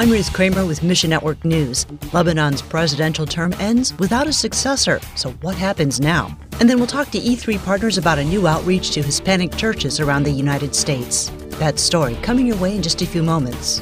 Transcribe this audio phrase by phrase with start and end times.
[0.00, 1.84] I'm Ruth Kramer with Mission Network News.
[2.12, 6.38] Lebanon's presidential term ends without a successor, so what happens now?
[6.60, 10.22] And then we'll talk to E3 partners about a new outreach to Hispanic churches around
[10.22, 11.32] the United States.
[11.58, 13.80] That story coming your way in just a few moments.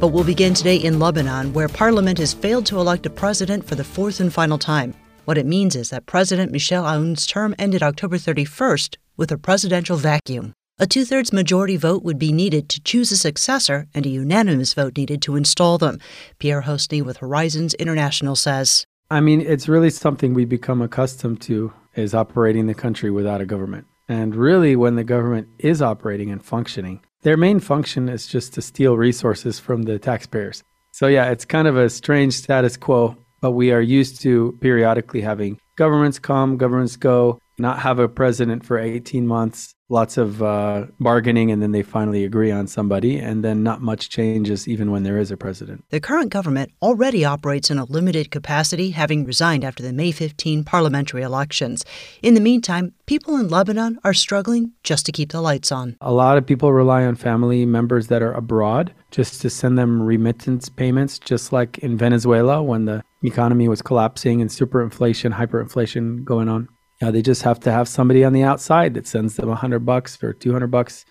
[0.00, 3.74] But we'll begin today in Lebanon, where Parliament has failed to elect a president for
[3.74, 4.92] the fourth and final time.
[5.24, 9.96] What it means is that President Michel Aoun's term ended October 31st with a presidential
[9.96, 10.52] vacuum.
[10.76, 14.74] A two thirds majority vote would be needed to choose a successor, and a unanimous
[14.74, 16.00] vote needed to install them.
[16.40, 18.84] Pierre Houssney with Horizons International says.
[19.08, 23.46] I mean, it's really something we become accustomed to is operating the country without a
[23.46, 23.86] government.
[24.08, 28.60] And really, when the government is operating and functioning, their main function is just to
[28.60, 30.64] steal resources from the taxpayers.
[30.90, 35.20] So, yeah, it's kind of a strange status quo, but we are used to periodically
[35.20, 40.86] having governments come, governments go, not have a president for 18 months, lots of uh,
[40.98, 45.02] bargaining, and then they finally agree on somebody, and then not much changes even when
[45.02, 45.84] there is a president.
[45.90, 50.64] The current government already operates in a limited capacity, having resigned after the May 15
[50.64, 51.84] parliamentary elections.
[52.22, 55.96] In the meantime, people in Lebanon are struggling just to keep the lights on.
[56.00, 60.02] A lot of people rely on family members that are abroad just to send them
[60.02, 66.48] remittance payments, just like in Venezuela when the economy was collapsing and superinflation, hyperinflation going
[66.48, 66.68] on.
[67.10, 70.22] They just have to have somebody on the outside that sends them a hundred bucks
[70.22, 71.04] or two hundred bucks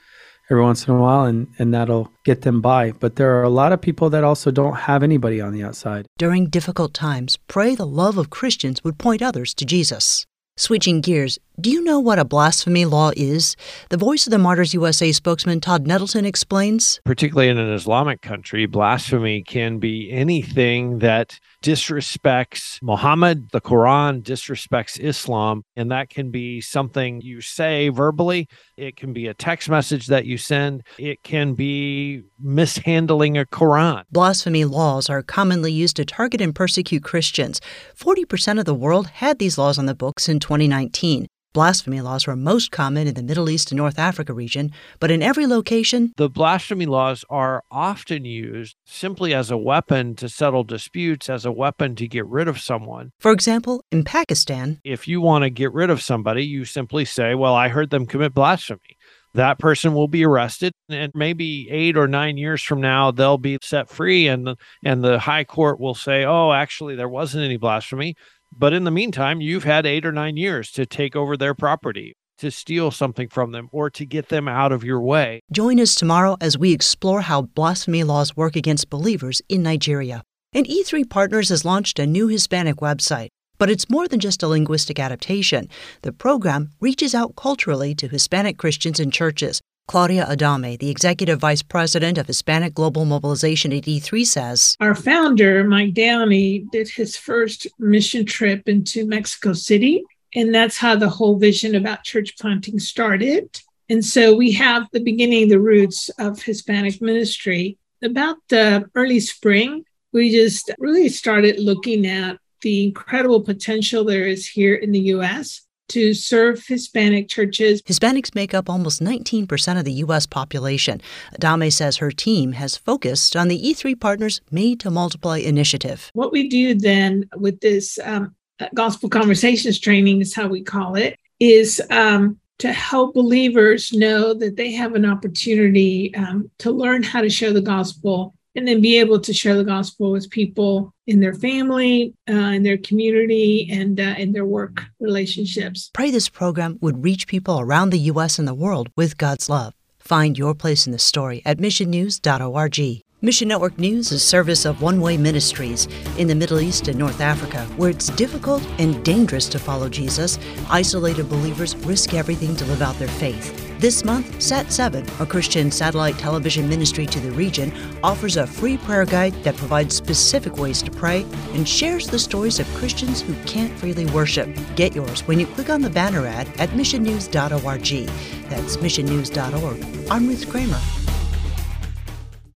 [0.49, 2.91] every once in a while, and and that'll get them by.
[2.91, 6.05] But there are a lot of people that also don't have anybody on the outside.
[6.17, 10.25] During difficult times, pray the love of Christians would point others to Jesus.
[10.55, 13.55] Switching gears, do you know what a blasphemy law is?
[13.89, 16.99] The Voice of the Martyrs USA spokesman Todd Nettleton explains.
[17.05, 24.99] Particularly in an Islamic country, blasphemy can be anything that disrespects Muhammad, the Quran, disrespects
[24.99, 28.47] Islam, and that can be something you say verbally.
[28.75, 30.81] It can be a text message that you send.
[30.97, 34.03] It can be mishandling a Quran.
[34.11, 37.61] Blasphemy laws are commonly used to target and persecute Christians.
[37.95, 41.27] 40% of the world had these laws on the books in 2019.
[41.53, 45.21] Blasphemy laws were most common in the Middle East and North Africa region, but in
[45.21, 51.29] every location, the blasphemy laws are often used simply as a weapon to settle disputes,
[51.29, 53.11] as a weapon to get rid of someone.
[53.19, 57.35] For example, in Pakistan, if you want to get rid of somebody, you simply say,
[57.35, 58.97] Well, I heard them commit blasphemy.
[59.35, 63.59] That person will be arrested, and maybe eight or nine years from now, they'll be
[63.63, 67.57] set free, and the, and the high court will say, "Oh, actually, there wasn't any
[67.57, 68.15] blasphemy."
[68.57, 72.15] But in the meantime, you've had eight or nine years to take over their property,
[72.37, 75.39] to steal something from them, or to get them out of your way.
[75.51, 80.23] Join us tomorrow as we explore how blasphemy laws work against believers in Nigeria.
[80.53, 83.29] And E3 Partners has launched a new Hispanic website.
[83.57, 85.69] But it's more than just a linguistic adaptation.
[86.01, 91.61] The program reaches out culturally to Hispanic Christians and churches Claudia Adame, the executive vice
[91.61, 97.67] president of Hispanic Global Mobilization at E3, says Our founder, Mike Downey, did his first
[97.79, 100.03] mission trip into Mexico City.
[100.35, 103.59] And that's how the whole vision about church planting started.
[103.89, 107.77] And so we have the beginning, the roots of Hispanic ministry.
[108.01, 114.47] About the early spring, we just really started looking at the incredible potential there is
[114.47, 115.61] here in the US
[115.93, 117.81] to serve Hispanic churches.
[117.83, 120.25] Hispanics make up almost 19% of the U.S.
[120.25, 121.01] population.
[121.39, 126.09] Adame says her team has focused on the E3 Partners Made to Multiply initiative.
[126.13, 128.35] What we do then with this um,
[128.73, 134.55] gospel conversations training, is how we call it, is um, to help believers know that
[134.55, 138.99] they have an opportunity um, to learn how to share the gospel and then be
[138.99, 143.99] able to share the gospel with people in their family, uh, in their community, and
[143.99, 145.89] uh, in their work relationships.
[145.93, 148.39] Pray this program would reach people around the U.S.
[148.39, 149.73] and the world with God's love.
[149.99, 153.03] Find your place in the story at missionnews.org.
[153.23, 155.87] Mission Network News is service of One Way Ministries
[156.17, 160.37] in the Middle East and North Africa, where it's difficult and dangerous to follow Jesus.
[160.69, 163.62] Isolated believers risk everything to live out their faith.
[163.83, 167.69] This month, Sat7, a Christian satellite television ministry to the region,
[168.01, 172.61] offers a free prayer guide that provides specific ways to pray and shares the stories
[172.61, 174.47] of Christians who can't freely worship.
[174.77, 178.07] Get yours when you click on the banner ad at missionnews.org.
[178.49, 180.07] That's missionnews.org.
[180.09, 181.02] I'm Ruth Kramer.